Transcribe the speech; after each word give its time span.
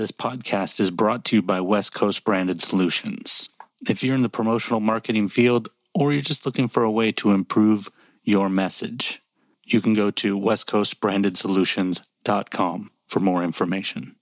This 0.00 0.12
podcast 0.12 0.80
is 0.80 0.90
brought 0.90 1.26
to 1.26 1.36
you 1.36 1.42
by 1.42 1.60
West 1.60 1.92
Coast 1.92 2.24
Branded 2.24 2.62
Solutions. 2.62 3.50
If 3.86 4.02
you're 4.02 4.14
in 4.14 4.22
the 4.22 4.30
promotional 4.30 4.80
marketing 4.80 5.28
field 5.28 5.68
or 5.94 6.10
you're 6.10 6.22
just 6.22 6.46
looking 6.46 6.68
for 6.68 6.82
a 6.82 6.90
way 6.90 7.12
to 7.12 7.32
improve 7.32 7.90
your 8.22 8.48
message, 8.48 9.20
you 9.62 9.82
can 9.82 9.92
go 9.92 10.10
to 10.12 10.40
westcoastbrandedsolutions.com 10.40 12.90
for 13.08 13.20
more 13.20 13.44
information. 13.44 14.16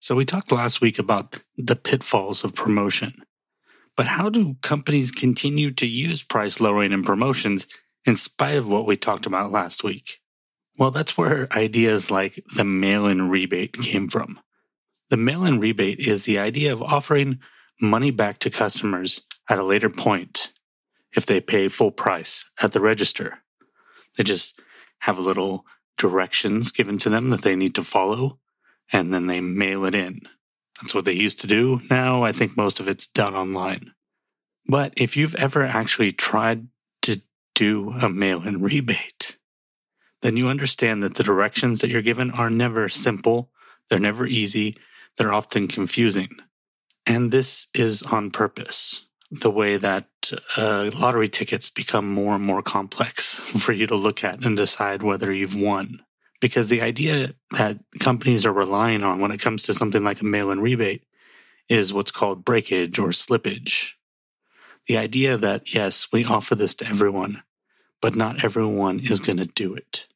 So, 0.00 0.14
we 0.14 0.26
talked 0.26 0.52
last 0.52 0.82
week 0.82 0.98
about 0.98 1.42
the 1.56 1.74
pitfalls 1.74 2.44
of 2.44 2.54
promotion. 2.54 3.22
But 3.96 4.04
how 4.04 4.28
do 4.28 4.58
companies 4.60 5.10
continue 5.10 5.70
to 5.70 5.86
use 5.86 6.22
price 6.22 6.60
lowering 6.60 6.92
and 6.92 7.06
promotions 7.06 7.66
in 8.04 8.16
spite 8.16 8.58
of 8.58 8.68
what 8.68 8.84
we 8.84 8.98
talked 8.98 9.24
about 9.24 9.50
last 9.50 9.82
week? 9.82 10.18
Well, 10.76 10.90
that's 10.90 11.16
where 11.16 11.48
ideas 11.56 12.10
like 12.10 12.44
the 12.54 12.64
mail 12.64 13.06
in 13.06 13.30
rebate 13.30 13.72
came 13.72 14.10
from. 14.10 14.38
The 15.10 15.16
mail 15.16 15.44
in 15.44 15.58
rebate 15.58 16.00
is 16.00 16.24
the 16.24 16.38
idea 16.38 16.72
of 16.72 16.82
offering 16.82 17.40
money 17.80 18.10
back 18.10 18.38
to 18.40 18.50
customers 18.50 19.22
at 19.48 19.58
a 19.58 19.64
later 19.64 19.88
point 19.88 20.52
if 21.16 21.24
they 21.24 21.40
pay 21.40 21.68
full 21.68 21.90
price 21.90 22.44
at 22.62 22.72
the 22.72 22.80
register. 22.80 23.38
They 24.16 24.24
just 24.24 24.60
have 25.00 25.18
little 25.18 25.64
directions 25.96 26.72
given 26.72 26.98
to 26.98 27.10
them 27.10 27.30
that 27.30 27.42
they 27.42 27.56
need 27.56 27.74
to 27.76 27.82
follow, 27.82 28.38
and 28.92 29.12
then 29.12 29.26
they 29.26 29.40
mail 29.40 29.84
it 29.84 29.94
in. 29.94 30.20
That's 30.80 30.94
what 30.94 31.04
they 31.04 31.12
used 31.12 31.40
to 31.40 31.46
do. 31.46 31.80
Now 31.90 32.22
I 32.22 32.32
think 32.32 32.56
most 32.56 32.78
of 32.78 32.88
it's 32.88 33.06
done 33.06 33.34
online. 33.34 33.92
But 34.66 34.92
if 34.96 35.16
you've 35.16 35.34
ever 35.36 35.64
actually 35.64 36.12
tried 36.12 36.68
to 37.02 37.22
do 37.54 37.90
a 37.90 38.08
mail 38.08 38.42
in 38.42 38.60
rebate, 38.60 39.36
then 40.20 40.36
you 40.36 40.48
understand 40.48 41.02
that 41.02 41.14
the 41.14 41.24
directions 41.24 41.80
that 41.80 41.90
you're 41.90 42.02
given 42.02 42.30
are 42.30 42.50
never 42.50 42.88
simple, 42.88 43.50
they're 43.88 43.98
never 43.98 44.26
easy, 44.26 44.74
they're 45.18 45.32
often 45.32 45.68
confusing. 45.68 46.30
And 47.06 47.30
this 47.30 47.66
is 47.74 48.02
on 48.02 48.30
purpose. 48.30 49.06
The 49.30 49.50
way 49.50 49.76
that 49.76 50.08
uh, 50.56 50.90
lottery 50.98 51.28
tickets 51.28 51.68
become 51.68 52.08
more 52.10 52.34
and 52.34 52.44
more 52.44 52.62
complex 52.62 53.34
for 53.38 53.72
you 53.72 53.86
to 53.86 53.96
look 53.96 54.24
at 54.24 54.44
and 54.44 54.56
decide 54.56 55.02
whether 55.02 55.32
you've 55.32 55.56
won 55.56 56.00
because 56.40 56.68
the 56.68 56.82
idea 56.82 57.34
that 57.52 57.78
companies 57.98 58.46
are 58.46 58.52
relying 58.52 59.02
on 59.02 59.20
when 59.20 59.30
it 59.30 59.40
comes 59.40 59.64
to 59.64 59.74
something 59.74 60.04
like 60.04 60.20
a 60.20 60.24
mail 60.24 60.50
in 60.50 60.60
rebate 60.60 61.04
is 61.68 61.92
what's 61.92 62.10
called 62.10 62.44
breakage 62.44 62.98
or 62.98 63.08
slippage. 63.08 63.92
The 64.86 64.96
idea 64.96 65.36
that, 65.36 65.74
yes, 65.74 66.08
we 66.12 66.24
offer 66.24 66.54
this 66.54 66.74
to 66.76 66.86
everyone, 66.86 67.42
but 68.00 68.16
not 68.16 68.44
everyone 68.44 69.00
is 69.00 69.20
going 69.20 69.38
to 69.38 69.46
do 69.46 69.74
it. 69.74 70.06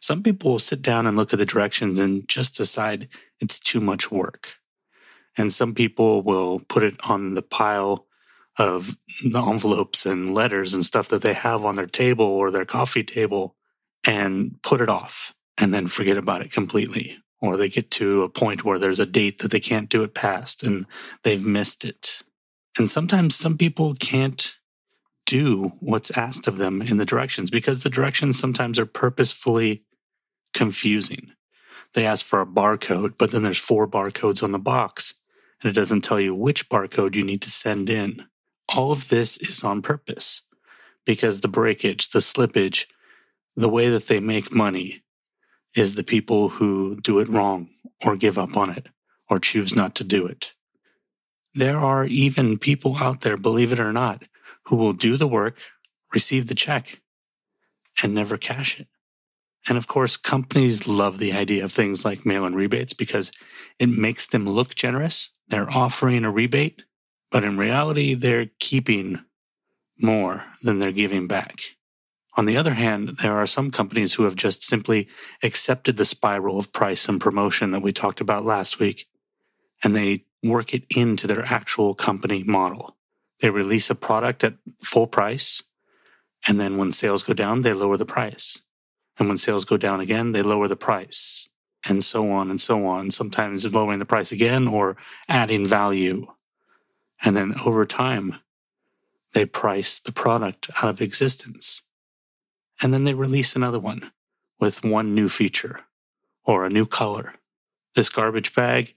Some 0.00 0.22
people 0.22 0.52
will 0.52 0.58
sit 0.58 0.82
down 0.82 1.06
and 1.06 1.16
look 1.16 1.32
at 1.32 1.38
the 1.38 1.46
directions 1.46 1.98
and 1.98 2.28
just 2.28 2.56
decide 2.56 3.08
it's 3.40 3.58
too 3.58 3.80
much 3.80 4.10
work. 4.10 4.58
And 5.36 5.52
some 5.52 5.74
people 5.74 6.22
will 6.22 6.60
put 6.60 6.82
it 6.82 6.96
on 7.08 7.34
the 7.34 7.42
pile 7.42 8.06
of 8.58 8.96
the 9.22 9.42
envelopes 9.42 10.06
and 10.06 10.34
letters 10.34 10.72
and 10.72 10.84
stuff 10.84 11.08
that 11.08 11.22
they 11.22 11.34
have 11.34 11.64
on 11.64 11.76
their 11.76 11.86
table 11.86 12.24
or 12.24 12.50
their 12.50 12.64
coffee 12.64 13.04
table 13.04 13.54
and 14.06 14.60
put 14.62 14.80
it 14.80 14.88
off 14.88 15.34
and 15.58 15.74
then 15.74 15.88
forget 15.88 16.16
about 16.16 16.40
it 16.40 16.52
completely. 16.52 17.18
Or 17.40 17.56
they 17.56 17.68
get 17.68 17.90
to 17.92 18.22
a 18.22 18.30
point 18.30 18.64
where 18.64 18.78
there's 18.78 19.00
a 19.00 19.06
date 19.06 19.40
that 19.40 19.50
they 19.50 19.60
can't 19.60 19.90
do 19.90 20.02
it 20.02 20.14
past 20.14 20.62
and 20.62 20.86
they've 21.22 21.44
missed 21.44 21.84
it. 21.84 22.22
And 22.78 22.90
sometimes 22.90 23.34
some 23.34 23.58
people 23.58 23.94
can't 23.94 24.54
do 25.26 25.72
what's 25.80 26.10
asked 26.12 26.46
of 26.46 26.56
them 26.56 26.80
in 26.80 26.96
the 26.96 27.04
directions 27.04 27.50
because 27.50 27.82
the 27.82 27.90
directions 27.90 28.38
sometimes 28.38 28.78
are 28.78 28.86
purposefully 28.86 29.84
confusing. 30.54 31.32
They 31.94 32.06
ask 32.06 32.24
for 32.24 32.40
a 32.40 32.46
barcode, 32.46 33.14
but 33.18 33.30
then 33.30 33.42
there's 33.42 33.58
four 33.58 33.86
barcodes 33.86 34.42
on 34.42 34.52
the 34.52 34.58
box 34.58 35.14
and 35.62 35.70
it 35.70 35.74
doesn't 35.74 36.02
tell 36.02 36.20
you 36.20 36.34
which 36.34 36.68
barcode 36.68 37.14
you 37.14 37.24
need 37.24 37.42
to 37.42 37.50
send 37.50 37.90
in. 37.90 38.24
All 38.74 38.92
of 38.92 39.08
this 39.08 39.38
is 39.38 39.64
on 39.64 39.82
purpose 39.82 40.42
because 41.04 41.40
the 41.40 41.48
breakage, 41.48 42.10
the 42.10 42.18
slippage, 42.18 42.86
the 43.54 43.68
way 43.68 43.88
that 43.88 44.06
they 44.06 44.20
make 44.20 44.52
money 44.52 45.02
is 45.74 45.94
the 45.94 46.04
people 46.04 46.50
who 46.50 47.00
do 47.00 47.18
it 47.18 47.28
wrong 47.28 47.68
or 48.04 48.16
give 48.16 48.38
up 48.38 48.56
on 48.56 48.70
it 48.70 48.88
or 49.28 49.38
choose 49.38 49.74
not 49.74 49.94
to 49.94 50.04
do 50.04 50.26
it. 50.26 50.52
There 51.54 51.78
are 51.78 52.04
even 52.04 52.58
people 52.58 52.96
out 52.96 53.22
there, 53.22 53.36
believe 53.36 53.72
it 53.72 53.80
or 53.80 53.92
not, 53.92 54.24
who 54.64 54.76
will 54.76 54.92
do 54.92 55.16
the 55.16 55.28
work, 55.28 55.58
receive 56.12 56.46
the 56.46 56.54
check, 56.54 57.00
and 58.02 58.14
never 58.14 58.36
cash 58.36 58.80
it. 58.80 58.88
And 59.68 59.76
of 59.76 59.86
course, 59.86 60.16
companies 60.16 60.86
love 60.86 61.18
the 61.18 61.32
idea 61.32 61.64
of 61.64 61.72
things 61.72 62.04
like 62.04 62.24
mail 62.24 62.46
in 62.46 62.54
rebates 62.54 62.92
because 62.92 63.32
it 63.78 63.88
makes 63.88 64.26
them 64.26 64.46
look 64.46 64.74
generous. 64.74 65.30
They're 65.48 65.70
offering 65.70 66.24
a 66.24 66.30
rebate, 66.30 66.82
but 67.30 67.44
in 67.44 67.58
reality, 67.58 68.14
they're 68.14 68.50
keeping 68.60 69.20
more 69.98 70.44
than 70.62 70.78
they're 70.78 70.92
giving 70.92 71.26
back. 71.26 71.60
On 72.36 72.44
the 72.44 72.56
other 72.56 72.74
hand, 72.74 73.18
there 73.22 73.36
are 73.36 73.46
some 73.46 73.70
companies 73.70 74.14
who 74.14 74.24
have 74.24 74.36
just 74.36 74.62
simply 74.62 75.08
accepted 75.42 75.96
the 75.96 76.04
spiral 76.04 76.58
of 76.58 76.72
price 76.72 77.08
and 77.08 77.20
promotion 77.20 77.70
that 77.70 77.82
we 77.82 77.92
talked 77.92 78.20
about 78.20 78.44
last 78.44 78.78
week, 78.78 79.08
and 79.82 79.96
they 79.96 80.26
work 80.42 80.74
it 80.74 80.84
into 80.94 81.26
their 81.26 81.44
actual 81.44 81.94
company 81.94 82.44
model. 82.44 82.95
They 83.40 83.50
release 83.50 83.90
a 83.90 83.94
product 83.94 84.44
at 84.44 84.54
full 84.82 85.06
price, 85.06 85.62
and 86.48 86.60
then 86.60 86.76
when 86.76 86.92
sales 86.92 87.22
go 87.22 87.34
down, 87.34 87.62
they 87.62 87.72
lower 87.72 87.96
the 87.96 88.06
price. 88.06 88.62
And 89.18 89.28
when 89.28 89.36
sales 89.36 89.64
go 89.64 89.76
down 89.76 90.00
again, 90.00 90.32
they 90.32 90.42
lower 90.42 90.68
the 90.68 90.76
price, 90.76 91.48
and 91.88 92.02
so 92.02 92.30
on 92.30 92.50
and 92.50 92.60
so 92.60 92.86
on. 92.86 93.10
Sometimes 93.10 93.72
lowering 93.72 93.98
the 93.98 94.04
price 94.04 94.32
again 94.32 94.68
or 94.68 94.96
adding 95.28 95.66
value. 95.66 96.26
And 97.24 97.36
then 97.36 97.54
over 97.64 97.86
time, 97.86 98.36
they 99.32 99.46
price 99.46 99.98
the 99.98 100.12
product 100.12 100.70
out 100.82 100.88
of 100.88 101.00
existence 101.00 101.82
and 102.82 102.92
then 102.92 103.04
they 103.04 103.14
release 103.14 103.56
another 103.56 103.78
one 103.78 104.12
with 104.60 104.84
one 104.84 105.14
new 105.14 105.28
feature 105.28 105.80
or 106.44 106.64
a 106.64 106.70
new 106.70 106.86
color. 106.86 107.34
This 107.94 108.08
garbage 108.08 108.54
bag 108.54 108.94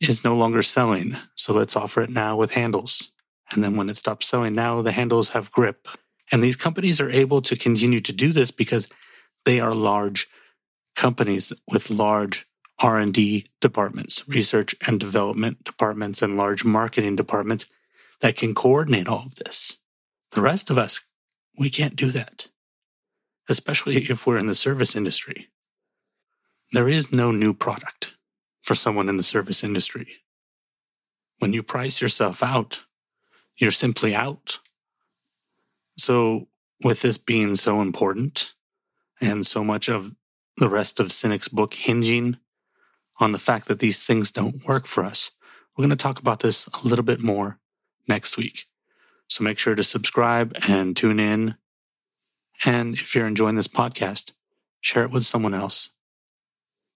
is 0.00 0.24
no 0.24 0.34
longer 0.34 0.62
selling, 0.62 1.16
so 1.34 1.52
let's 1.52 1.76
offer 1.76 2.02
it 2.02 2.10
now 2.10 2.36
with 2.36 2.54
handles. 2.54 3.12
And 3.52 3.62
then 3.62 3.76
when 3.76 3.88
it 3.88 3.96
stops 3.96 4.26
selling, 4.26 4.54
now 4.54 4.82
the 4.82 4.92
handles 4.92 5.30
have 5.30 5.52
grip. 5.52 5.88
And 6.30 6.42
these 6.42 6.56
companies 6.56 7.00
are 7.00 7.10
able 7.10 7.42
to 7.42 7.56
continue 7.56 8.00
to 8.00 8.12
do 8.12 8.32
this 8.32 8.50
because 8.50 8.88
they 9.44 9.60
are 9.60 9.74
large 9.74 10.28
companies 10.96 11.52
with 11.70 11.90
large 11.90 12.46
R&D 12.80 13.46
departments, 13.60 14.26
research 14.28 14.74
and 14.86 14.98
development 14.98 15.64
departments 15.64 16.22
and 16.22 16.36
large 16.36 16.64
marketing 16.64 17.16
departments 17.16 17.66
that 18.20 18.36
can 18.36 18.54
coordinate 18.54 19.08
all 19.08 19.24
of 19.26 19.34
this. 19.36 19.78
The 20.32 20.40
rest 20.40 20.70
of 20.70 20.78
us, 20.78 21.02
we 21.58 21.68
can't 21.68 21.96
do 21.96 22.10
that 22.10 22.48
especially 23.48 23.96
if 23.96 24.26
we're 24.26 24.38
in 24.38 24.46
the 24.46 24.54
service 24.54 24.94
industry. 24.96 25.48
There 26.72 26.88
is 26.88 27.12
no 27.12 27.30
new 27.30 27.52
product 27.52 28.16
for 28.62 28.74
someone 28.74 29.08
in 29.08 29.16
the 29.16 29.22
service 29.22 29.62
industry. 29.62 30.22
When 31.38 31.52
you 31.52 31.62
price 31.62 32.00
yourself 32.00 32.42
out, 32.42 32.84
you're 33.62 33.70
simply 33.70 34.14
out. 34.14 34.58
So, 35.96 36.48
with 36.84 37.02
this 37.02 37.16
being 37.16 37.54
so 37.54 37.80
important 37.80 38.54
and 39.20 39.46
so 39.46 39.62
much 39.62 39.88
of 39.88 40.16
the 40.56 40.68
rest 40.68 40.98
of 40.98 41.08
Sinek's 41.08 41.48
book 41.48 41.74
hinging 41.74 42.38
on 43.20 43.32
the 43.32 43.38
fact 43.38 43.68
that 43.68 43.78
these 43.78 44.04
things 44.04 44.32
don't 44.32 44.66
work 44.66 44.86
for 44.86 45.04
us, 45.04 45.30
we're 45.76 45.82
going 45.82 45.90
to 45.90 45.96
talk 45.96 46.18
about 46.18 46.40
this 46.40 46.66
a 46.66 46.86
little 46.86 47.04
bit 47.04 47.20
more 47.20 47.60
next 48.08 48.36
week. 48.36 48.66
So 49.28 49.44
make 49.44 49.58
sure 49.58 49.74
to 49.74 49.82
subscribe 49.82 50.56
and 50.68 50.96
tune 50.96 51.20
in 51.20 51.54
and 52.64 52.94
if 52.94 53.14
you're 53.14 53.26
enjoying 53.26 53.56
this 53.56 53.68
podcast, 53.68 54.32
share 54.80 55.02
it 55.02 55.10
with 55.10 55.24
someone 55.24 55.54
else. 55.54 55.90